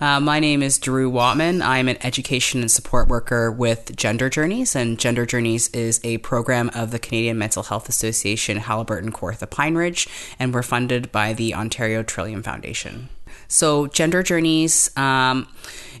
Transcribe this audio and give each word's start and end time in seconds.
Uh, 0.00 0.20
my 0.20 0.38
name 0.38 0.62
is 0.62 0.78
Drew 0.78 1.10
Watman. 1.10 1.60
I'm 1.60 1.88
an 1.88 1.96
education 2.04 2.60
and 2.60 2.70
support 2.70 3.08
worker 3.08 3.50
with 3.50 3.96
Gender 3.96 4.30
Journeys, 4.30 4.76
and 4.76 4.96
Gender 4.96 5.26
Journeys 5.26 5.68
is 5.70 6.00
a 6.04 6.18
program 6.18 6.70
of 6.72 6.92
the 6.92 7.00
Canadian 7.00 7.36
Mental 7.36 7.64
Health 7.64 7.88
Association, 7.88 8.58
Haliburton, 8.58 9.10
Kawartha, 9.10 9.50
Pine 9.50 9.74
Ridge, 9.74 10.06
and 10.38 10.54
we're 10.54 10.62
funded 10.62 11.10
by 11.10 11.32
the 11.32 11.52
Ontario 11.52 12.04
Trillium 12.04 12.44
Foundation. 12.44 13.08
So, 13.48 13.86
Gender 13.88 14.22
Journeys. 14.22 14.96
Um, 14.96 15.48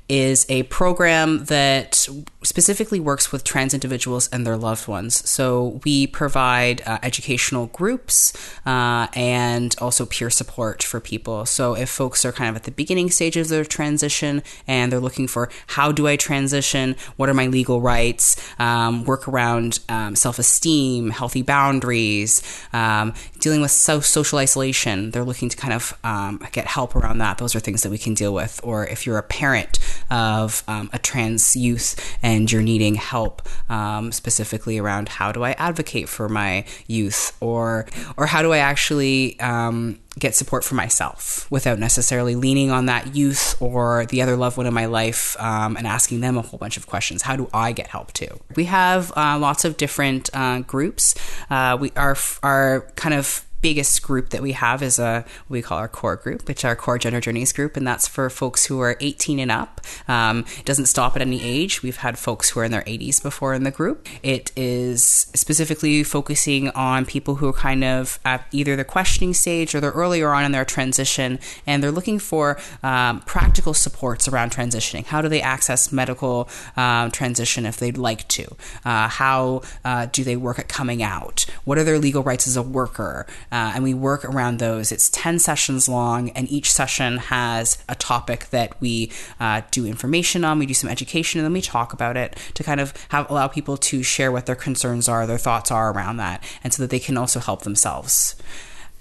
is 0.08 0.46
a 0.48 0.62
program 0.64 1.44
that 1.46 2.08
specifically 2.42 2.98
works 2.98 3.30
with 3.30 3.44
trans 3.44 3.74
individuals 3.74 4.28
and 4.28 4.46
their 4.46 4.56
loved 4.56 4.88
ones. 4.88 5.28
So 5.28 5.80
we 5.84 6.06
provide 6.06 6.80
uh, 6.86 6.98
educational 7.02 7.66
groups 7.66 8.32
uh, 8.64 9.08
and 9.14 9.74
also 9.80 10.06
peer 10.06 10.30
support 10.30 10.82
for 10.82 10.98
people. 10.98 11.44
So 11.44 11.74
if 11.74 11.90
folks 11.90 12.24
are 12.24 12.32
kind 12.32 12.48
of 12.48 12.56
at 12.56 12.62
the 12.62 12.70
beginning 12.70 13.10
stages 13.10 13.50
of 13.50 13.56
their 13.56 13.64
transition 13.64 14.42
and 14.66 14.90
they're 14.90 15.00
looking 15.00 15.26
for 15.26 15.50
how 15.66 15.92
do 15.92 16.08
I 16.08 16.16
transition, 16.16 16.96
what 17.16 17.28
are 17.28 17.34
my 17.34 17.48
legal 17.48 17.82
rights, 17.82 18.36
um, 18.58 19.04
work 19.04 19.28
around 19.28 19.80
um, 19.90 20.16
self 20.16 20.38
esteem, 20.38 21.10
healthy 21.10 21.42
boundaries, 21.42 22.42
um, 22.72 23.12
dealing 23.40 23.60
with 23.60 23.72
so- 23.72 24.00
social 24.00 24.38
isolation, 24.38 25.10
they're 25.10 25.24
looking 25.24 25.50
to 25.50 25.56
kind 25.56 25.74
of 25.74 25.98
um, 26.02 26.42
get 26.52 26.66
help 26.66 26.96
around 26.96 27.17
that. 27.18 27.38
Those 27.38 27.54
are 27.54 27.60
things 27.60 27.82
that 27.82 27.90
we 27.90 27.98
can 27.98 28.14
deal 28.14 28.34
with. 28.34 28.60
Or 28.62 28.86
if 28.86 29.06
you're 29.06 29.18
a 29.18 29.22
parent, 29.22 29.78
of 30.10 30.62
um, 30.68 30.90
a 30.92 30.98
trans 30.98 31.54
youth 31.54 32.16
and 32.22 32.50
you're 32.50 32.62
needing 32.62 32.94
help 32.94 33.46
um, 33.68 34.12
specifically 34.12 34.78
around 34.78 35.08
how 35.08 35.32
do 35.32 35.42
I 35.42 35.52
advocate 35.52 36.08
for 36.08 36.28
my 36.28 36.64
youth 36.86 37.36
or 37.40 37.86
or 38.16 38.26
how 38.26 38.42
do 38.42 38.52
I 38.52 38.58
actually 38.58 39.38
um, 39.40 39.98
get 40.18 40.34
support 40.34 40.64
for 40.64 40.74
myself 40.74 41.50
without 41.50 41.78
necessarily 41.78 42.34
leaning 42.34 42.70
on 42.70 42.86
that 42.86 43.14
youth 43.14 43.60
or 43.60 44.06
the 44.06 44.22
other 44.22 44.36
loved 44.36 44.56
one 44.56 44.66
in 44.66 44.74
my 44.74 44.86
life 44.86 45.36
um, 45.38 45.76
and 45.76 45.86
asking 45.86 46.20
them 46.20 46.36
a 46.36 46.42
whole 46.42 46.58
bunch 46.58 46.76
of 46.76 46.86
questions. 46.86 47.22
How 47.22 47.36
do 47.36 47.48
I 47.52 47.72
get 47.72 47.88
help 47.88 48.12
too? 48.12 48.40
We 48.56 48.64
have 48.64 49.12
uh, 49.16 49.38
lots 49.38 49.64
of 49.64 49.76
different 49.76 50.30
uh, 50.32 50.60
groups. 50.60 51.14
Uh, 51.50 51.76
we 51.78 51.92
are 51.96 52.16
are 52.42 52.90
kind 52.96 53.14
of 53.14 53.44
biggest 53.60 54.02
group 54.02 54.30
that 54.30 54.42
we 54.42 54.52
have 54.52 54.82
is 54.82 54.98
a 54.98 55.24
what 55.46 55.54
we 55.54 55.62
call 55.62 55.78
our 55.78 55.88
core 55.88 56.16
group, 56.16 56.46
which 56.46 56.64
our 56.64 56.76
core 56.76 56.98
gender 56.98 57.20
journeys 57.20 57.52
group, 57.52 57.76
and 57.76 57.86
that's 57.86 58.06
for 58.06 58.30
folks 58.30 58.66
who 58.66 58.80
are 58.80 58.96
18 59.00 59.38
and 59.38 59.50
up. 59.50 59.80
Um, 60.06 60.44
it 60.58 60.64
doesn't 60.64 60.86
stop 60.86 61.16
at 61.16 61.22
any 61.22 61.42
age. 61.42 61.82
We've 61.82 61.96
had 61.96 62.18
folks 62.18 62.50
who 62.50 62.60
are 62.60 62.64
in 62.64 62.70
their 62.70 62.82
80s 62.82 63.22
before 63.22 63.54
in 63.54 63.64
the 63.64 63.70
group. 63.70 64.06
It 64.22 64.52
is 64.56 65.02
specifically 65.02 66.02
focusing 66.04 66.70
on 66.70 67.04
people 67.04 67.36
who 67.36 67.48
are 67.48 67.52
kind 67.52 67.84
of 67.84 68.18
at 68.24 68.46
either 68.52 68.76
the 68.76 68.84
questioning 68.84 69.34
stage 69.34 69.74
or 69.74 69.80
they're 69.80 69.90
earlier 69.90 70.32
on 70.32 70.44
in 70.44 70.52
their 70.52 70.64
transition, 70.64 71.38
and 71.66 71.82
they're 71.82 71.90
looking 71.90 72.18
for 72.18 72.58
um, 72.82 73.20
practical 73.20 73.74
supports 73.74 74.28
around 74.28 74.52
transitioning. 74.52 75.04
How 75.04 75.22
do 75.22 75.28
they 75.28 75.42
access 75.42 75.92
medical 75.92 76.48
um, 76.76 77.10
transition 77.10 77.66
if 77.66 77.78
they'd 77.78 77.98
like 77.98 78.26
to? 78.28 78.56
Uh, 78.84 79.08
how 79.08 79.62
uh, 79.84 80.06
do 80.06 80.24
they 80.24 80.36
work 80.36 80.58
at 80.58 80.68
coming 80.68 81.02
out? 81.02 81.46
What 81.64 81.78
are 81.78 81.84
their 81.84 81.98
legal 81.98 82.22
rights 82.22 82.46
as 82.46 82.56
a 82.56 82.62
worker? 82.62 83.26
Uh, 83.50 83.72
and 83.74 83.84
we 83.84 83.94
work 83.94 84.24
around 84.24 84.58
those. 84.58 84.92
It's 84.92 85.10
10 85.10 85.38
sessions 85.38 85.88
long, 85.88 86.30
and 86.30 86.50
each 86.50 86.70
session 86.70 87.18
has 87.18 87.82
a 87.88 87.94
topic 87.94 88.50
that 88.50 88.80
we 88.80 89.10
uh, 89.40 89.62
do 89.70 89.86
information 89.86 90.44
on, 90.44 90.58
we 90.58 90.66
do 90.66 90.74
some 90.74 90.90
education, 90.90 91.40
and 91.40 91.44
then 91.44 91.52
we 91.52 91.62
talk 91.62 91.92
about 91.92 92.16
it 92.16 92.36
to 92.54 92.62
kind 92.62 92.80
of 92.80 92.92
have 93.10 93.30
allow 93.30 93.48
people 93.48 93.76
to 93.76 94.02
share 94.02 94.32
what 94.32 94.46
their 94.46 94.56
concerns 94.56 95.08
are, 95.08 95.26
their 95.26 95.38
thoughts 95.38 95.70
are 95.70 95.92
around 95.92 96.16
that, 96.18 96.42
and 96.62 96.72
so 96.72 96.82
that 96.82 96.90
they 96.90 96.98
can 96.98 97.16
also 97.16 97.40
help 97.40 97.62
themselves. 97.62 98.36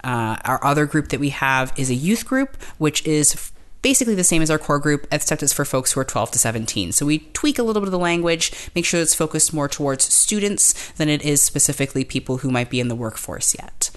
Uh, 0.03 0.37
our 0.45 0.63
other 0.63 0.85
group 0.85 1.09
that 1.09 1.19
we 1.19 1.29
have 1.29 1.73
is 1.77 1.89
a 1.89 1.95
youth 1.95 2.25
group, 2.25 2.61
which 2.77 3.05
is 3.05 3.51
basically 3.81 4.15
the 4.15 4.23
same 4.23 4.41
as 4.41 4.51
our 4.51 4.57
core 4.57 4.79
group, 4.79 5.07
except 5.11 5.43
it's 5.43 5.53
for 5.53 5.65
folks 5.65 5.91
who 5.91 5.99
are 5.99 6.05
12 6.05 6.31
to 6.31 6.39
17. 6.39 6.91
So 6.91 7.05
we 7.05 7.19
tweak 7.19 7.59
a 7.59 7.63
little 7.63 7.81
bit 7.81 7.87
of 7.87 7.91
the 7.91 7.99
language, 7.99 8.51
make 8.75 8.85
sure 8.85 9.01
it's 9.01 9.13
focused 9.13 9.53
more 9.53 9.67
towards 9.67 10.11
students 10.13 10.91
than 10.91 11.09
it 11.09 11.23
is 11.23 11.41
specifically 11.41 12.03
people 12.03 12.37
who 12.37 12.51
might 12.51 12.69
be 12.69 12.79
in 12.79 12.87
the 12.87 12.95
workforce 12.95 13.55
yet. 13.55 13.89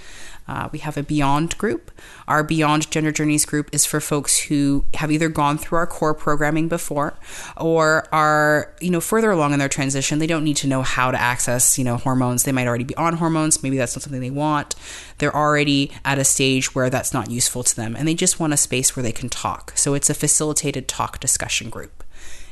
Uh, 0.49 0.69
we 0.73 0.81
have 0.81 0.97
a 0.97 1.03
Beyond 1.03 1.57
group. 1.59 1.91
Our 2.27 2.43
Beyond 2.43 2.91
Gender 2.91 3.13
Journeys 3.13 3.45
group 3.45 3.71
is 3.73 3.87
for 3.87 4.01
folks 4.01 4.39
who 4.39 4.85
have 4.95 5.13
either 5.13 5.29
gone 5.29 5.59
through 5.59 5.79
our 5.79 5.87
core 5.87 6.15
programming 6.15 6.69
before 6.69 7.15
or 7.57 8.07
are, 8.13 8.75
you 8.81 8.91
know, 8.91 9.01
further 9.01 9.31
along 9.31 9.53
in 9.53 9.59
their 9.59 9.69
transition. 9.69 10.19
They 10.19 10.27
don't 10.27 10.45
need 10.45 10.57
to 10.59 10.67
know 10.67 10.83
how 10.83 11.11
to 11.11 11.21
access, 11.21 11.79
you 11.79 11.85
know, 11.85 11.97
hormones. 11.97 12.43
They 12.43 12.53
might 12.53 12.67
already 12.67 12.85
be 12.85 12.97
on 12.97 13.17
hormones. 13.17 13.63
Maybe 13.63 13.77
that's 13.77 13.95
not 13.95 14.03
something 14.03 14.21
they 14.21 14.31
want. 14.31 14.75
They're 15.19 15.35
already 15.35 15.93
at 16.05 16.19
a 16.19 16.25
stage 16.25 16.75
where 16.75 16.91
that's 16.91 17.15
not 17.15 17.31
useful 17.31 17.63
to 17.63 17.77
them 17.77 17.95
and 17.97 18.09
they 18.09 18.15
just 18.15 18.41
want 18.41 18.53
a 18.53 18.57
space 18.57 18.97
where 18.97 19.03
they 19.03 19.13
can 19.13 19.29
talk. 19.29 19.73
So 19.77 19.95
it's 19.95 20.11
a 20.11 20.15
facilitated 20.15 20.89
talk 20.89 21.21
discussion 21.21 21.71
group. 21.71 22.05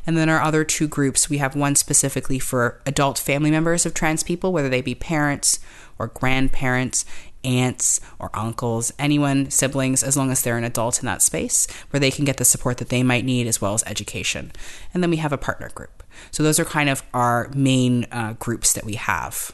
And 0.07 0.17
then 0.17 0.31
our 0.31 0.41
other 0.41 0.65
two 0.65 0.89
groups, 0.89 1.29
we 1.29 1.37
have 1.37 1.55
one 1.55 1.75
specifically 1.75 2.39
for 2.39 2.81
adult 2.87 3.19
family 3.19 3.51
members 3.51 3.85
of 3.85 3.93
trans 3.93 4.23
people, 4.23 4.55
whether 4.55 4.71
they 4.71 4.81
be 4.81 4.95
parents 4.95 5.59
or 5.99 6.07
grandparents, 6.07 7.05
aunts 7.45 8.01
or 8.19 8.31
uncles, 8.35 8.93
anyone, 8.99 9.51
siblings, 9.51 10.03
as 10.03 10.17
long 10.17 10.31
as 10.31 10.43
they're 10.43 10.59
an 10.59 10.65
adult 10.65 11.01
in 11.01 11.07
that 11.07 11.23
space 11.23 11.67
where 11.91 12.01
they 12.01 12.11
can 12.11 12.25
get 12.25 12.37
the 12.37 12.45
support 12.45 12.79
that 12.79 12.89
they 12.89 13.03
might 13.03 13.25
need 13.25 13.47
as 13.47 13.61
well 13.61 13.75
as 13.75 13.85
education. 13.85 14.53
And 14.93 15.03
then 15.03 15.11
we 15.11 15.17
have 15.17 15.33
a 15.33 15.39
partner 15.39 15.71
group. 15.71 16.03
So 16.31 16.43
those 16.43 16.59
are 16.59 16.65
kind 16.65 16.89
of 16.89 17.03
our 17.15 17.51
main 17.55 18.07
uh, 18.11 18.35
groups 18.39 18.73
that 18.73 18.85
we 18.85 18.95
have 18.95 19.53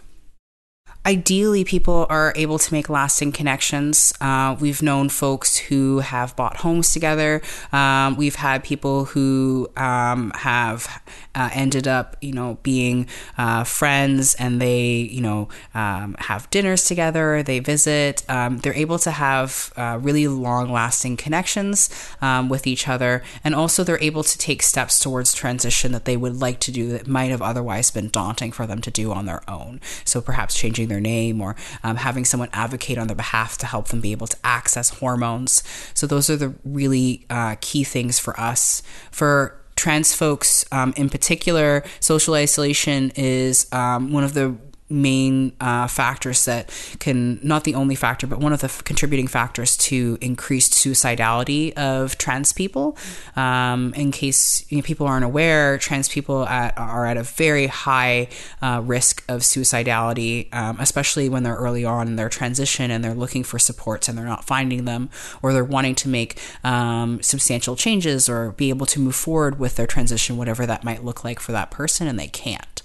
ideally 1.07 1.65
people 1.65 2.07
are 2.09 2.33
able 2.37 2.59
to 2.59 2.73
make 2.73 2.89
lasting 2.89 3.33
connections. 3.33 4.13
Uh, 4.21 4.57
we've 4.59 4.83
known 4.83 5.09
folks 5.09 5.57
who 5.57 5.99
have 5.99 6.35
bought 6.37 6.59
homes 6.59 6.93
together. 6.93 7.43
Um, 7.73 8.17
we've 8.17 8.37
had 8.37 8.65
people 8.65 9.07
who 9.07 9.69
um, 9.77 10.31
have 10.37 11.03
uh, 11.35 11.51
ended 11.53 11.87
up 11.87 12.17
you 12.21 12.33
know 12.33 12.59
being 12.63 13.07
uh, 13.37 13.65
friends 13.65 14.35
and 14.37 14.61
they 14.61 14.93
you 14.93 15.21
know 15.21 15.49
um, 15.75 16.15
have 16.21 16.49
dinners 16.51 16.85
together 16.85 17.43
they 17.43 17.59
visit. 17.59 18.25
Um, 18.29 18.59
they're 18.59 18.75
able 18.75 18.99
to 19.01 19.11
have 19.11 19.73
uh, 19.77 19.99
really 20.01 20.27
long 20.29 20.73
lasting 20.73 21.17
connections 21.17 21.91
um, 22.23 22.49
with 22.49 22.67
each 22.67 22.89
other. 22.89 23.23
And 23.43 23.55
also 23.55 23.85
they're 23.85 24.03
able 24.03 24.25
to 24.25 24.39
take 24.39 24.63
steps 24.63 24.99
towards 24.99 25.35
transition 25.35 25.93
that 25.93 26.05
they 26.05 26.17
would 26.17 26.41
like 26.41 26.61
to 26.61 26.73
do 26.73 26.89
that 26.89 27.07
might 27.07 27.31
have 27.31 27.43
otherwise 27.43 27.91
been 27.91 28.09
daunting 28.09 28.53
for 28.53 28.67
them 28.67 28.81
to 28.81 28.91
do 28.91 29.13
on 29.13 29.27
their 29.27 29.43
own. 29.49 29.81
So 30.05 30.21
perhaps 30.21 30.55
changing 30.55 30.89
their 30.89 30.94
their 30.95 31.01
name 31.01 31.41
or 31.41 31.57
um, 31.83 31.97
having 31.97 32.25
someone 32.25 32.49
advocate 32.53 32.99
on 32.99 33.07
their 33.09 33.17
behalf 33.17 33.59
to 33.59 33.67
help 33.67 33.89
them 33.89 34.01
be 34.01 34.13
able 34.13 34.29
to 34.29 34.37
access 34.45 34.91
hormones. 34.91 35.63
So, 35.95 36.07
those 36.07 36.31
are 36.31 36.37
the 36.37 36.55
really 36.65 37.27
uh, 37.29 37.57
key 37.61 37.85
things 37.85 38.19
for 38.19 38.39
us. 38.39 38.83
For 39.11 39.61
trans 39.77 40.15
folks 40.15 40.65
um, 40.71 40.95
in 40.97 41.09
particular, 41.11 41.85
social 42.01 42.35
isolation 42.35 43.11
is 43.17 43.67
um, 43.73 44.13
one 44.13 44.25
of 44.25 44.35
the 44.35 44.57
main 44.91 45.53
uh, 45.61 45.87
factors 45.87 46.45
that 46.45 46.71
can 46.99 47.41
not 47.43 47.65
the 47.65 47.75
only 47.75 47.95
factor 47.95 48.27
but 48.27 48.39
one 48.39 48.53
of 48.53 48.61
the 48.61 48.67
f- 48.67 48.85
contributing 48.85 49.27
factors 49.27 49.77
to 49.79 50.19
increased 50.21 50.73
suicidality 50.73 51.73
of 51.73 52.19
trans 52.19 52.53
people. 52.53 52.97
Um, 53.35 53.95
in 53.95 54.13
case 54.13 54.65
you 54.71 54.79
know, 54.79 54.83
people 54.83 55.07
aren't 55.07 55.25
aware 55.25 55.79
trans 55.79 56.09
people 56.09 56.47
at, 56.47 56.77
are 56.77 57.07
at 57.07 57.17
a 57.17 57.23
very 57.23 57.67
high 57.67 58.29
uh, 58.61 58.83
risk 58.85 59.25
of 59.29 59.41
suicidality 59.41 60.53
um, 60.55 60.79
especially 60.79 61.29
when 61.29 61.43
they're 61.43 61.57
early 61.57 61.85
on 61.85 62.07
in 62.07 62.17
their 62.17 62.29
transition 62.29 62.91
and 62.91 63.03
they're 63.03 63.15
looking 63.15 63.43
for 63.43 63.59
supports 63.59 64.09
and 64.09 64.19
they're 64.19 64.25
not 64.25 64.45
finding 64.45 64.85
them 64.85 65.09
or 65.43 65.53
they're 65.53 65.65
wanting 65.65 65.95
to 65.95 66.09
make 66.09 66.39
um, 66.63 67.23
substantial 67.23 67.75
changes 67.75 68.29
or 68.29 68.53
be 68.53 68.69
able 68.69 68.87
to 68.87 69.01
move 69.01 69.15
forward 69.15 69.59
with 69.59 69.77
their 69.77 69.87
transition 69.87 70.37
whatever 70.37 70.67
that 70.67 70.85
might 70.85 71.03
look 71.03 71.25
like 71.25 71.41
for 71.41 71.53
that 71.53 71.71
person 71.71 72.07
and 72.07 72.19
they 72.19 72.29
can't 72.29 72.83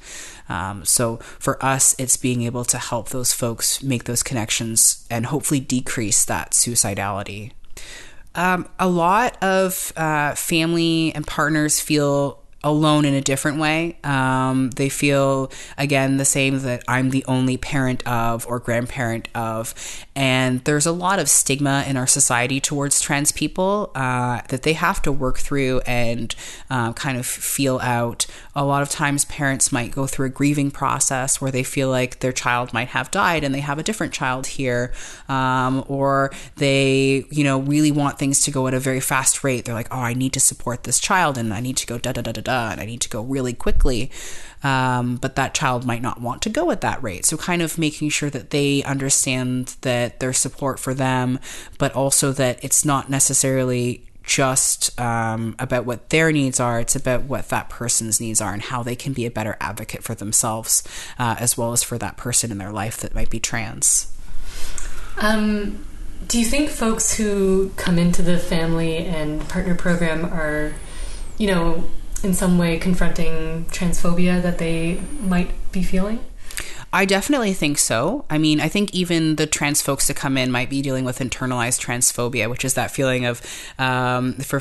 um, 0.50 0.84
so 0.84 1.18
for 1.18 1.64
us, 1.64 1.96
it's 1.98 2.18
being 2.18 2.42
able 2.42 2.66
to 2.66 2.78
help 2.78 3.10
those 3.10 3.34
folks 3.34 3.82
make 3.84 4.06
those 4.06 4.24
connections 4.24 5.06
and 5.10 5.28
hopefully 5.28 5.60
decrease 5.60 6.26
that 6.26 6.52
suicidality. 6.52 7.52
Um, 8.36 8.68
a 8.78 8.88
lot 8.88 9.42
of 9.44 9.94
uh, 9.96 10.36
family 10.36 11.14
and 11.16 11.26
partners 11.26 11.80
feel 11.80 12.39
alone 12.64 13.06
in 13.06 13.14
a 13.14 13.22
different 13.22 13.58
way. 13.58 13.98
Um, 14.04 14.72
they 14.72 14.90
feel, 14.90 15.52
again, 15.78 16.18
the 16.18 16.26
same 16.26 16.60
that 16.60 16.84
I'm 16.88 17.12
the 17.12 17.24
only 17.26 17.58
parent 17.58 18.06
of 18.06 18.46
or 18.48 18.60
grandparent 18.60 19.30
of. 19.34 19.74
And 20.16 20.64
there's 20.66 20.86
a 20.86 20.92
lot 20.92 21.20
of 21.20 21.30
stigma 21.30 21.86
in 21.88 21.96
our 21.96 22.08
society 22.08 22.60
towards 22.60 23.00
trans 23.00 23.32
people 23.32 23.92
uh, 23.96 24.42
that 24.50 24.64
they 24.64 24.74
have 24.74 25.02
to 25.04 25.12
work 25.12 25.38
through 25.38 25.80
and 25.86 26.36
uh, 26.70 26.92
kind 26.94 27.18
of 27.18 27.26
feel 27.26 27.80
out. 27.80 28.26
A 28.56 28.66
lot 28.66 28.82
of 28.82 28.90
times, 28.90 29.24
parents 29.26 29.72
might 29.72 29.92
go 29.92 30.06
through 30.06 30.28
a 30.28 30.30
grieving 30.30 30.72
process 30.72 31.40
where 31.40 31.52
they 31.52 31.64
feel 31.64 31.90
like 31.90 32.20
their 32.20 32.34
child 32.34 32.74
might 32.74 32.90
have 32.90 33.10
died 33.12 33.44
and 33.46 33.56
they 33.56 33.62
have 33.62 33.80
a 33.80 33.84
different 33.84 34.12
child 34.12 34.48
here. 34.48 34.92
Um, 35.30 35.86
or 35.88 36.32
they, 36.58 37.24
you 37.32 37.44
know, 37.46 37.60
really 37.60 37.92
want 37.92 38.20
things 38.20 38.42
to 38.42 38.52
go 38.52 38.68
at 38.68 38.74
a 38.74 38.80
very 38.80 39.00
fast 39.00 39.44
rate. 39.46 39.64
They're 39.64 39.74
like, 39.74 39.88
oh, 39.92 40.00
I 40.00 40.14
need 40.14 40.34
to 40.34 40.40
support 40.42 40.84
this 40.84 41.00
child 41.00 41.38
and 41.38 41.54
I 41.54 41.62
need 41.62 41.78
to 41.78 41.88
go 41.88 41.98
da 41.98 42.12
da 42.12 42.22
da 42.22 42.34
da 42.34 42.42
and 42.50 42.82
I 42.82 42.86
need 42.86 43.02
to 43.02 43.10
go 43.10 43.22
really 43.22 43.54
quickly. 43.54 44.12
Um, 44.62 45.16
but 45.16 45.36
that 45.38 45.54
child 45.54 45.86
might 45.86 46.02
not 46.02 46.20
want 46.20 46.42
to 46.42 46.50
go 46.50 46.70
at 46.72 46.82
that 46.82 47.02
rate. 47.02 47.26
So, 47.26 47.38
kind 47.38 47.62
of 47.62 47.78
making 47.78 48.10
sure 48.10 48.30
that 48.30 48.50
they 48.50 48.84
understand 48.84 49.78
that 49.82 50.20
there's 50.20 50.38
support 50.38 50.80
for 50.80 50.94
them, 50.94 51.40
but 51.78 51.94
also 51.96 52.34
that 52.34 52.62
it's 52.62 52.84
not 52.84 53.10
necessarily 53.10 54.04
just 54.30 54.98
um, 55.00 55.56
about 55.58 55.86
what 55.86 56.10
their 56.10 56.32
needs 56.32 56.60
are, 56.60 56.80
it's 56.80 56.96
about 56.96 57.24
what 57.24 57.50
that 57.50 57.68
person's 57.68 58.22
needs 58.22 58.40
are 58.40 58.54
and 58.54 58.62
how 58.62 58.84
they 58.84 58.96
can 58.96 59.12
be 59.12 59.26
a 59.26 59.32
better 59.32 59.58
advocate 59.60 60.04
for 60.04 60.14
themselves 60.14 60.84
uh, 61.18 61.36
as 61.40 61.58
well 61.58 61.74
as 61.74 61.82
for 61.82 61.98
that 61.98 62.16
person 62.16 62.52
in 62.52 62.60
their 62.60 62.72
life 62.72 62.98
that 62.98 63.16
might 63.16 63.32
be 63.32 63.40
trans. 63.40 64.16
Um, 65.18 65.84
do 66.28 66.40
you 66.40 66.46
think 66.46 66.70
folks 66.70 67.16
who 67.16 67.70
come 67.76 67.98
into 67.98 68.22
the 68.22 68.38
family 68.38 68.98
and 68.98 69.48
partner 69.50 69.74
program 69.74 70.26
are, 70.26 70.76
you 71.40 71.48
know, 71.48 71.90
in 72.24 72.34
some 72.34 72.58
way 72.58 72.78
confronting 72.78 73.66
transphobia 73.66 74.42
that 74.42 74.58
they 74.58 75.02
might 75.22 75.52
be 75.72 75.84
feeling? 75.84 76.20
I 76.92 77.06
definitely 77.06 77.54
think 77.54 77.78
so. 77.78 78.26
I 78.30 78.38
mean, 78.38 78.60
I 78.60 78.68
think 78.68 78.94
even 78.94 79.36
the 79.36 79.46
trans 79.46 79.82
folks 79.82 80.08
that 80.08 80.16
come 80.16 80.38
in 80.38 80.52
might 80.52 80.70
be 80.70 80.82
dealing 80.82 81.06
with 81.06 81.20
internalized 81.20 81.80
transphobia, 81.86 82.50
which 82.50 82.66
is 82.66 82.74
that 82.74 82.90
feeling 82.90 83.26
of 83.26 83.42
um, 83.78 84.34
for 84.36 84.60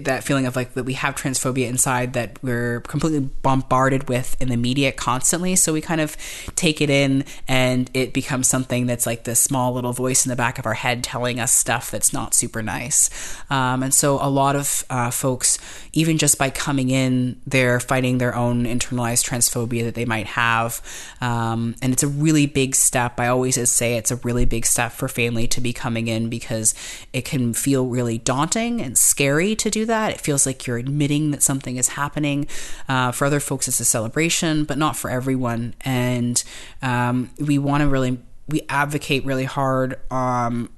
that 0.00 0.24
feeling 0.24 0.46
of 0.46 0.56
like 0.56 0.74
that 0.74 0.84
we 0.84 0.94
have 0.94 1.14
transphobia 1.14 1.66
inside 1.68 2.12
that 2.12 2.38
we're 2.42 2.80
completely 2.82 3.20
bombarded 3.20 4.08
with 4.08 4.36
in 4.40 4.48
the 4.48 4.56
media 4.56 4.92
constantly. 4.92 5.56
So 5.56 5.72
we 5.72 5.80
kind 5.80 6.00
of 6.00 6.16
take 6.54 6.80
it 6.80 6.90
in 6.90 7.24
and 7.46 7.90
it 7.94 8.12
becomes 8.12 8.48
something 8.48 8.86
that's 8.86 9.06
like 9.06 9.24
this 9.24 9.40
small 9.40 9.72
little 9.72 9.92
voice 9.92 10.24
in 10.24 10.30
the 10.30 10.36
back 10.36 10.58
of 10.58 10.66
our 10.66 10.74
head 10.74 11.02
telling 11.02 11.40
us 11.40 11.52
stuff 11.52 11.90
that's 11.90 12.12
not 12.12 12.34
super 12.34 12.62
nice. 12.62 13.10
Um, 13.50 13.82
and 13.82 13.94
so 13.94 14.18
a 14.20 14.28
lot 14.28 14.56
of 14.56 14.84
uh, 14.90 15.10
folks, 15.10 15.58
even 15.92 16.18
just 16.18 16.38
by 16.38 16.50
coming 16.50 16.90
in, 16.90 17.40
they're 17.46 17.80
fighting 17.80 18.18
their 18.18 18.34
own 18.34 18.64
internalized 18.64 19.28
transphobia 19.28 19.84
that 19.84 19.94
they 19.94 20.04
might 20.04 20.26
have. 20.26 20.82
Um, 21.20 21.74
and 21.80 21.92
it's 21.92 22.02
a 22.02 22.08
really 22.08 22.46
big 22.46 22.74
step. 22.74 23.18
I 23.18 23.28
always 23.28 23.58
say 23.70 23.96
it's 23.96 24.10
a 24.10 24.16
really 24.16 24.44
big 24.44 24.66
step 24.66 24.92
for 24.92 25.08
family 25.08 25.46
to 25.48 25.60
be 25.60 25.72
coming 25.72 26.08
in 26.08 26.28
because 26.28 26.74
it 27.12 27.24
can 27.24 27.54
feel 27.54 27.86
really 27.86 28.18
daunting 28.18 28.80
and 28.80 28.96
scary 28.96 29.54
to 29.56 29.70
do 29.70 29.77
do 29.80 29.86
that. 29.86 30.12
It 30.12 30.20
feels 30.20 30.46
like 30.46 30.66
you're 30.66 30.78
admitting 30.78 31.30
that 31.30 31.42
something 31.42 31.76
is 31.76 31.88
happening. 31.88 32.46
Uh, 32.88 33.12
for 33.12 33.24
other 33.24 33.40
folks, 33.40 33.68
it's 33.68 33.80
a 33.80 33.84
celebration, 33.84 34.64
but 34.64 34.78
not 34.78 34.96
for 34.96 35.10
everyone. 35.10 35.74
And 35.82 36.42
um, 36.82 37.30
we 37.38 37.58
want 37.58 37.82
to 37.82 37.88
really, 37.88 38.18
we 38.48 38.62
advocate 38.68 39.24
really 39.24 39.44
hard. 39.44 39.98
Um, 40.10 40.70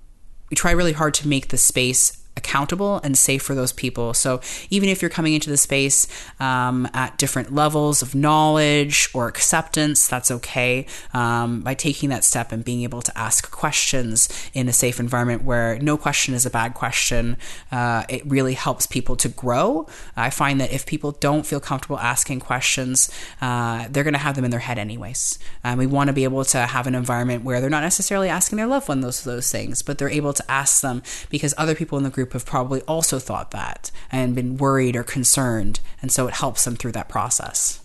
we 0.51 0.55
try 0.57 0.73
really 0.73 0.93
hard 0.93 1.15
to 1.15 1.29
make 1.29 1.49
the 1.49 1.57
space 1.57 2.20
accountable 2.41 3.01
and 3.05 3.17
safe 3.17 3.43
for 3.43 3.55
those 3.55 3.73
people. 3.73 4.15
So 4.15 4.41
even 4.71 4.89
if 4.89 5.01
you're 5.01 5.17
coming 5.19 5.35
into 5.35 5.51
the 5.51 5.57
space 5.57 6.07
um, 6.41 6.89
at 6.93 7.19
different 7.19 7.55
levels 7.55 8.03
of 8.03 8.15
knowledge 8.15 9.09
or 9.15 9.29
acceptance, 9.29 10.09
that's 10.09 10.31
okay. 10.31 10.87
Um, 11.15 11.61
by 11.61 11.75
taking 11.75 12.09
that 12.11 12.25
step 12.25 12.51
and 12.53 12.65
being 12.65 12.83
able 12.83 13.03
to 13.03 13.13
ask 13.17 13.51
questions 13.51 14.29
in 14.55 14.69
a 14.69 14.73
safe 14.73 14.99
environment 14.99 15.45
where 15.45 15.79
no 15.79 15.97
question 15.97 16.35
is 16.35 16.45
a 16.47 16.51
bad 16.51 16.75
question, 16.75 17.37
uh, 17.71 18.05
it 18.09 18.23
really 18.27 18.55
helps 18.55 18.87
people 18.87 19.17
to 19.17 19.29
grow. 19.29 19.87
I 20.17 20.31
find 20.31 20.61
that 20.61 20.73
if 20.73 20.87
people 20.87 21.13
don't 21.13 21.45
feel 21.45 21.61
comfortable 21.61 21.99
asking 21.99 22.41
questions, 22.41 23.11
uh, 23.41 23.87
they're 23.91 24.05
going 24.05 24.15
to 24.15 24.27
have 24.27 24.35
them 24.35 24.45
in 24.45 24.51
their 24.51 24.61
head 24.61 24.79
anyways. 24.79 25.39
Um, 25.63 25.79
we 25.79 25.87
want 25.87 26.09
to 26.09 26.15
be 26.15 26.25
able 26.25 26.45
to 26.47 26.59
have 26.59 26.87
an 26.87 26.95
environment 26.95 27.45
where 27.45 27.61
they're 27.61 27.71
not 27.71 27.83
necessarily 27.83 28.29
asking 28.29 28.57
their 28.57 28.67
loved 28.67 28.89
one 28.89 29.01
those 29.01 29.23
those 29.25 29.51
things, 29.51 29.83
but 29.83 29.99
they're 29.99 30.09
able 30.09 30.33
to 30.33 30.51
ask 30.51 30.81
them 30.81 31.03
because 31.29 31.55
other 31.59 31.75
people 31.75 31.99
in 31.99 32.05
the 32.05 32.11
group 32.11 32.30
group 32.31 32.43
have 32.43 32.47
probably 32.47 32.81
also 32.83 33.19
thought 33.19 33.51
that 33.51 33.91
and 34.13 34.35
been 34.35 34.57
worried 34.57 34.97
or 34.97 35.03
concerned. 35.03 35.81
And 36.01 36.13
so 36.13 36.29
it 36.29 36.35
helps 36.35 36.65
them 36.65 36.77
through 36.77 36.93
that 36.93 37.09
process. 37.09 37.81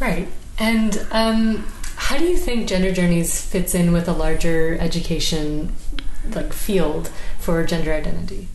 Right. 0.00 0.28
And 0.58 1.06
um, 1.10 1.66
how 1.96 2.16
do 2.16 2.24
you 2.24 2.36
think 2.36 2.68
Gender 2.68 2.92
Journeys 2.92 3.44
fits 3.44 3.74
in 3.74 3.92
with 3.92 4.08
a 4.08 4.12
larger 4.12 4.78
education 4.80 5.74
like 6.34 6.52
field 6.52 7.10
for 7.38 7.62
gender 7.64 7.92
identity? 7.92 8.48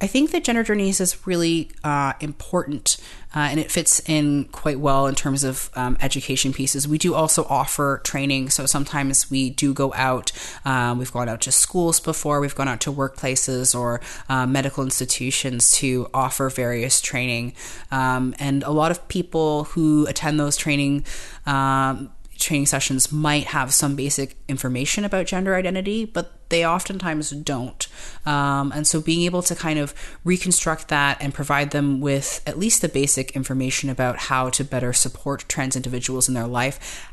I 0.00 0.06
think 0.06 0.30
that 0.30 0.44
gender 0.44 0.62
journeys 0.62 1.00
is 1.00 1.26
really 1.26 1.70
uh, 1.82 2.12
important 2.20 2.98
uh, 3.34 3.40
and 3.40 3.60
it 3.60 3.70
fits 3.70 4.00
in 4.08 4.44
quite 4.46 4.80
well 4.80 5.06
in 5.06 5.14
terms 5.14 5.44
of 5.44 5.70
um, 5.74 5.98
education 6.00 6.52
pieces. 6.52 6.88
We 6.88 6.98
do 6.98 7.14
also 7.14 7.44
offer 7.44 8.00
training, 8.04 8.50
so 8.50 8.64
sometimes 8.64 9.30
we 9.30 9.50
do 9.50 9.74
go 9.74 9.92
out. 9.94 10.32
Um, 10.64 10.98
we've 10.98 11.12
gone 11.12 11.28
out 11.28 11.42
to 11.42 11.52
schools 11.52 12.00
before, 12.00 12.40
we've 12.40 12.54
gone 12.54 12.68
out 12.68 12.80
to 12.82 12.92
workplaces 12.92 13.78
or 13.78 14.00
uh, 14.28 14.46
medical 14.46 14.82
institutions 14.82 15.70
to 15.72 16.08
offer 16.14 16.48
various 16.48 17.00
training. 17.00 17.52
Um, 17.90 18.34
and 18.38 18.62
a 18.62 18.70
lot 18.70 18.90
of 18.90 19.06
people 19.08 19.64
who 19.64 20.06
attend 20.06 20.40
those 20.40 20.56
training 20.56 21.04
um, 21.44 22.10
training 22.38 22.66
sessions 22.66 23.10
might 23.10 23.44
have 23.48 23.74
some 23.74 23.96
basic 23.96 24.36
information 24.48 25.04
about 25.04 25.26
gender 25.26 25.54
identity, 25.54 26.04
but 26.04 26.48
they 26.48 26.64
oftentimes 26.64 27.30
don't. 27.30 27.86
Um, 28.24 28.72
and 28.72 28.86
so 28.86 29.00
being 29.00 29.22
able 29.22 29.42
to 29.42 29.54
kind 29.54 29.78
of 29.78 29.94
reconstruct 30.24 30.88
that 30.88 31.18
and 31.20 31.34
provide 31.34 31.72
them 31.72 32.00
with 32.00 32.40
at 32.46 32.58
least 32.58 32.80
the 32.80 32.88
basic 32.88 33.32
information 33.32 33.90
about 33.90 34.18
how 34.18 34.50
to 34.50 34.64
better 34.64 34.92
support 34.92 35.44
trans 35.48 35.76
individuals 35.76 36.28
in 36.28 36.34
their 36.34 36.46
life. 36.46 37.06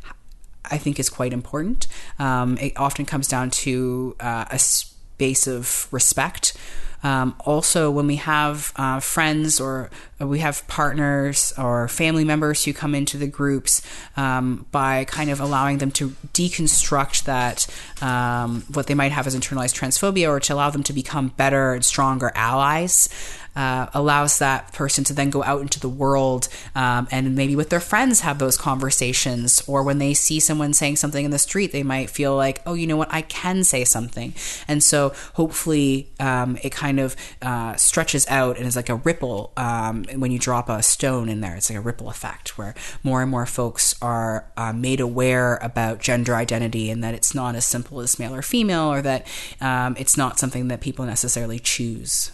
I 0.63 0.77
think 0.77 0.99
is 0.99 1.09
quite 1.09 1.33
important. 1.33 1.87
Um, 2.17 2.57
it 2.57 2.73
often 2.75 3.05
comes 3.05 3.27
down 3.27 3.51
to 3.51 4.15
uh, 4.19 4.45
a 4.49 4.57
space 4.57 5.47
of 5.47 5.87
respect 5.91 6.57
um, 7.05 7.35
also, 7.45 7.91
when 7.91 8.07
we 8.07 8.15
have 8.15 8.73
uh, 8.77 8.99
friends 8.99 9.61
or 9.61 9.91
we 10.19 10.39
have 10.39 10.67
partners 10.67 11.53
or 11.55 11.87
family 11.87 12.23
members 12.23 12.63
who 12.65 12.73
come 12.73 12.95
into 12.95 13.15
the 13.15 13.27
groups, 13.27 13.83
um, 14.17 14.65
by 14.71 15.05
kind 15.05 15.29
of 15.29 15.39
allowing 15.39 15.77
them 15.77 15.91
to 15.91 16.15
deconstruct 16.33 17.25
that, 17.25 17.67
um, 18.01 18.63
what 18.73 18.87
they 18.87 18.95
might 18.95 19.11
have 19.11 19.27
as 19.27 19.35
internalized 19.35 19.77
transphobia, 19.79 20.27
or 20.27 20.39
to 20.39 20.53
allow 20.55 20.71
them 20.71 20.81
to 20.81 20.93
become 20.93 21.27
better 21.27 21.73
and 21.73 21.85
stronger 21.85 22.31
allies 22.33 23.07
uh, 23.55 23.87
allows 23.93 24.39
that 24.39 24.73
person 24.73 25.03
to 25.05 25.13
then 25.13 25.29
go 25.29 25.43
out 25.43 25.61
into 25.61 25.79
the 25.79 25.89
world 25.89 26.47
um, 26.75 27.07
and 27.11 27.35
maybe 27.35 27.55
with 27.55 27.69
their 27.69 27.79
friends 27.79 28.21
have 28.21 28.39
those 28.39 28.57
conversations. 28.57 29.63
Or 29.67 29.83
when 29.83 29.97
they 29.97 30.13
see 30.13 30.39
someone 30.39 30.73
saying 30.73 30.97
something 30.97 31.23
in 31.23 31.31
the 31.31 31.39
street, 31.39 31.71
they 31.71 31.83
might 31.83 32.09
feel 32.09 32.35
like, 32.35 32.61
oh, 32.65 32.73
you 32.73 32.87
know 32.87 32.97
what, 32.97 33.11
I 33.11 33.21
can 33.21 33.63
say 33.63 33.83
something. 33.83 34.33
And 34.67 34.83
so 34.83 35.13
hopefully 35.33 36.09
um, 36.19 36.57
it 36.63 36.71
kind 36.71 36.99
of 36.99 37.15
uh, 37.41 37.75
stretches 37.75 38.27
out 38.27 38.57
and 38.57 38.65
is 38.65 38.75
like 38.75 38.89
a 38.89 38.95
ripple 38.95 39.53
um, 39.57 40.05
when 40.15 40.31
you 40.31 40.39
drop 40.39 40.69
a 40.69 40.83
stone 40.83 41.29
in 41.29 41.41
there. 41.41 41.55
It's 41.55 41.69
like 41.69 41.77
a 41.77 41.81
ripple 41.81 42.09
effect 42.09 42.57
where 42.57 42.75
more 43.03 43.21
and 43.21 43.31
more 43.31 43.45
folks 43.45 43.95
are 44.01 44.45
uh, 44.57 44.73
made 44.73 44.99
aware 44.99 45.57
about 45.57 45.99
gender 45.99 46.35
identity 46.35 46.89
and 46.89 47.03
that 47.03 47.13
it's 47.13 47.33
not 47.33 47.55
as 47.55 47.65
simple 47.65 47.99
as 48.01 48.19
male 48.19 48.35
or 48.35 48.41
female 48.41 48.91
or 48.91 49.01
that 49.01 49.27
um, 49.61 49.95
it's 49.97 50.17
not 50.17 50.39
something 50.39 50.67
that 50.67 50.81
people 50.81 51.05
necessarily 51.05 51.59
choose. 51.59 52.31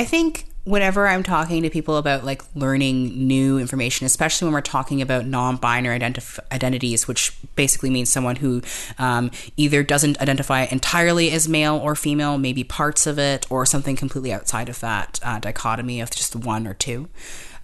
I 0.00 0.06
think 0.06 0.46
whenever 0.64 1.06
I'm 1.06 1.22
talking 1.22 1.62
to 1.62 1.68
people 1.68 1.98
about 1.98 2.24
like 2.24 2.40
learning 2.54 3.26
new 3.28 3.58
information, 3.58 4.06
especially 4.06 4.46
when 4.46 4.54
we're 4.54 4.62
talking 4.62 5.02
about 5.02 5.26
non-binary 5.26 5.98
identif- 5.98 6.38
identities, 6.50 7.06
which 7.06 7.36
basically 7.54 7.90
means 7.90 8.08
someone 8.08 8.36
who 8.36 8.62
um, 8.98 9.30
either 9.58 9.82
doesn't 9.82 10.18
identify 10.18 10.62
entirely 10.70 11.30
as 11.32 11.50
male 11.50 11.76
or 11.76 11.94
female, 11.94 12.38
maybe 12.38 12.64
parts 12.64 13.06
of 13.06 13.18
it, 13.18 13.46
or 13.50 13.66
something 13.66 13.94
completely 13.94 14.32
outside 14.32 14.70
of 14.70 14.80
that 14.80 15.20
uh, 15.22 15.38
dichotomy 15.38 16.00
of 16.00 16.10
just 16.10 16.34
one 16.34 16.66
or 16.66 16.72
two. 16.72 17.10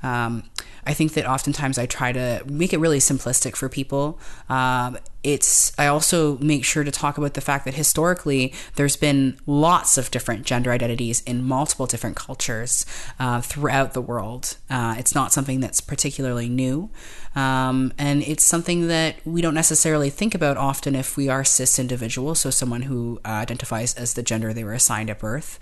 Um, 0.06 0.44
I 0.86 0.94
think 0.94 1.14
that 1.14 1.26
oftentimes 1.26 1.78
I 1.78 1.86
try 1.86 2.12
to 2.12 2.42
make 2.46 2.72
it 2.72 2.78
really 2.78 3.00
simplistic 3.00 3.56
for 3.56 3.68
people. 3.68 4.20
Um, 4.48 4.98
it's 5.24 5.72
I 5.76 5.88
also 5.88 6.38
make 6.38 6.64
sure 6.64 6.84
to 6.84 6.92
talk 6.92 7.18
about 7.18 7.34
the 7.34 7.40
fact 7.40 7.64
that 7.64 7.74
historically 7.74 8.54
there's 8.76 8.94
been 8.94 9.36
lots 9.46 9.98
of 9.98 10.12
different 10.12 10.46
gender 10.46 10.70
identities 10.70 11.22
in 11.22 11.42
multiple 11.42 11.86
different 11.86 12.14
cultures 12.14 12.86
uh, 13.18 13.40
throughout 13.40 13.94
the 13.94 14.00
world. 14.00 14.56
Uh, 14.70 14.94
it's 14.96 15.12
not 15.12 15.32
something 15.32 15.58
that's 15.58 15.80
particularly 15.80 16.48
new, 16.48 16.88
um, 17.34 17.92
and 17.98 18.22
it's 18.22 18.44
something 18.44 18.86
that 18.86 19.16
we 19.24 19.42
don't 19.42 19.54
necessarily 19.54 20.08
think 20.08 20.36
about 20.36 20.56
often 20.56 20.94
if 20.94 21.16
we 21.16 21.28
are 21.28 21.42
cis 21.42 21.80
individuals, 21.80 22.38
so 22.38 22.50
someone 22.50 22.82
who 22.82 23.20
uh, 23.24 23.30
identifies 23.30 23.92
as 23.94 24.14
the 24.14 24.22
gender 24.22 24.52
they 24.52 24.62
were 24.62 24.74
assigned 24.74 25.10
at 25.10 25.18
birth. 25.18 25.58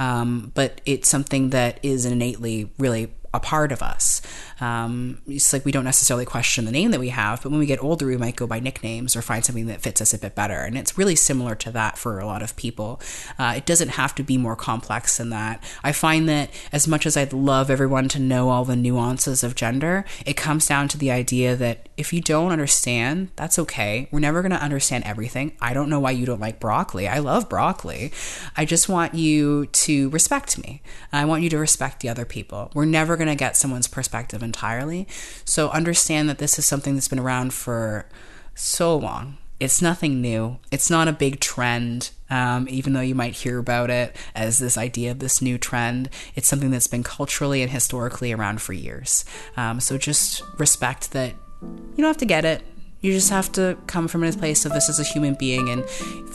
Um, 0.00 0.50
but 0.56 0.80
it's 0.84 1.08
something 1.08 1.50
that 1.50 1.78
is 1.84 2.04
innately 2.04 2.72
really 2.78 3.12
a 3.34 3.40
part 3.40 3.72
of 3.72 3.82
us. 3.82 4.22
Um, 4.60 5.20
it's 5.26 5.52
like 5.52 5.64
we 5.64 5.72
don't 5.72 5.84
necessarily 5.84 6.24
question 6.24 6.64
the 6.64 6.72
name 6.72 6.90
that 6.92 7.00
we 7.00 7.08
have, 7.10 7.42
but 7.42 7.50
when 7.50 7.58
we 7.58 7.66
get 7.66 7.82
older, 7.82 8.06
we 8.06 8.16
might 8.16 8.36
go 8.36 8.46
by 8.46 8.60
nicknames 8.60 9.16
or 9.16 9.22
find 9.22 9.44
something 9.44 9.66
that 9.66 9.80
fits 9.80 10.00
us 10.00 10.14
a 10.14 10.18
bit 10.18 10.34
better. 10.34 10.60
And 10.60 10.76
it's 10.76 10.96
really 10.96 11.16
similar 11.16 11.54
to 11.56 11.70
that 11.72 11.98
for 11.98 12.18
a 12.18 12.26
lot 12.26 12.42
of 12.42 12.56
people. 12.56 13.00
Uh, 13.38 13.54
it 13.56 13.66
doesn't 13.66 13.90
have 13.90 14.14
to 14.16 14.22
be 14.22 14.38
more 14.38 14.56
complex 14.56 15.18
than 15.18 15.30
that. 15.30 15.62
I 15.82 15.92
find 15.92 16.28
that 16.28 16.50
as 16.72 16.86
much 16.86 17.06
as 17.06 17.16
I'd 17.16 17.32
love 17.32 17.70
everyone 17.70 18.08
to 18.08 18.18
know 18.18 18.50
all 18.50 18.64
the 18.64 18.76
nuances 18.76 19.42
of 19.42 19.54
gender, 19.54 20.04
it 20.24 20.36
comes 20.36 20.66
down 20.66 20.88
to 20.88 20.98
the 20.98 21.10
idea 21.10 21.56
that 21.56 21.88
if 21.96 22.12
you 22.12 22.20
don't 22.20 22.52
understand, 22.52 23.30
that's 23.36 23.58
okay. 23.58 24.08
We're 24.10 24.20
never 24.20 24.42
going 24.42 24.52
to 24.52 24.62
understand 24.62 25.04
everything. 25.04 25.56
I 25.60 25.74
don't 25.74 25.88
know 25.88 26.00
why 26.00 26.12
you 26.12 26.26
don't 26.26 26.40
like 26.40 26.60
broccoli. 26.60 27.06
I 27.08 27.18
love 27.18 27.48
broccoli. 27.48 28.12
I 28.56 28.64
just 28.64 28.88
want 28.88 29.14
you 29.14 29.66
to 29.66 30.10
respect 30.10 30.58
me. 30.58 30.82
I 31.12 31.24
want 31.24 31.42
you 31.42 31.50
to 31.50 31.58
respect 31.58 32.00
the 32.00 32.08
other 32.08 32.24
people. 32.24 32.70
We're 32.74 32.84
never 32.84 33.16
going 33.16 33.28
to 33.28 33.34
get 33.34 33.56
someone's 33.56 33.88
perspective 33.88 34.42
entirely. 34.44 35.08
So 35.44 35.70
understand 35.70 36.28
that 36.28 36.38
this 36.38 36.58
is 36.58 36.66
something 36.66 36.94
that's 36.94 37.08
been 37.08 37.18
around 37.18 37.52
for 37.52 38.06
so 38.54 38.96
long. 38.96 39.38
It's 39.60 39.80
nothing 39.80 40.20
new. 40.20 40.58
It's 40.70 40.90
not 40.90 41.08
a 41.08 41.12
big 41.12 41.40
trend, 41.40 42.10
um, 42.28 42.66
even 42.68 42.92
though 42.92 43.00
you 43.00 43.14
might 43.14 43.34
hear 43.34 43.58
about 43.58 43.88
it 43.88 44.14
as 44.34 44.58
this 44.58 44.76
idea 44.76 45.10
of 45.12 45.20
this 45.20 45.40
new 45.40 45.58
trend. 45.58 46.10
It's 46.34 46.48
something 46.48 46.70
that's 46.70 46.88
been 46.88 47.04
culturally 47.04 47.62
and 47.62 47.70
historically 47.70 48.32
around 48.32 48.60
for 48.60 48.72
years. 48.72 49.24
Um, 49.56 49.80
so 49.80 49.96
just 49.96 50.42
respect 50.58 51.12
that 51.12 51.34
you 51.62 51.96
don't 51.96 52.06
have 52.06 52.16
to 52.18 52.26
get 52.26 52.44
it. 52.44 52.62
You 53.04 53.12
just 53.12 53.28
have 53.28 53.52
to 53.52 53.76
come 53.86 54.08
from 54.08 54.24
a 54.24 54.32
place 54.32 54.64
of 54.64 54.72
this 54.72 54.88
is 54.88 54.98
a 54.98 55.02
human 55.02 55.34
being, 55.34 55.68
and 55.68 55.84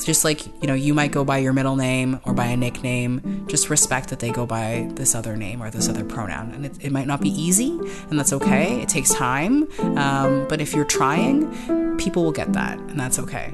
just 0.03 0.23
like 0.23 0.45
you 0.61 0.67
know, 0.67 0.75
you 0.75 0.93
might 0.93 1.11
go 1.11 1.25
by 1.25 1.39
your 1.39 1.51
middle 1.51 1.75
name 1.75 2.19
or 2.25 2.33
by 2.33 2.45
a 2.45 2.55
nickname. 2.55 3.47
Just 3.47 3.71
respect 3.71 4.09
that 4.09 4.19
they 4.19 4.29
go 4.29 4.45
by 4.45 4.87
this 4.91 5.15
other 5.15 5.35
name 5.35 5.63
or 5.63 5.71
this 5.71 5.89
other 5.89 6.05
pronoun, 6.05 6.51
and 6.51 6.67
it, 6.67 6.77
it 6.79 6.91
might 6.91 7.07
not 7.07 7.21
be 7.21 7.29
easy, 7.29 7.71
and 8.11 8.19
that's 8.19 8.31
okay. 8.33 8.79
It 8.83 8.87
takes 8.87 9.11
time, 9.11 9.67
um, 9.97 10.45
but 10.47 10.61
if 10.61 10.75
you're 10.75 10.85
trying, 10.85 11.97
people 11.97 12.23
will 12.23 12.31
get 12.31 12.53
that, 12.53 12.77
and 12.77 12.99
that's 12.99 13.17
okay. 13.17 13.51